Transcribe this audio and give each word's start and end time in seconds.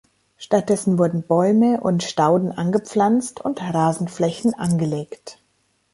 Stattdessen 0.35 0.97
wurden 0.97 1.21
Bäume 1.21 1.79
und 1.79 2.01
Stauden 2.01 2.51
angepflanzt 2.51 3.39
und 3.39 3.61
Rasenflächen 3.61 4.55
angelegt. 4.55 5.37